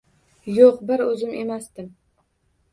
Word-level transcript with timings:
Yo`q, 0.55 0.69
bir 0.93 1.05
o`zim 1.05 1.37
emasdim 1.43 1.95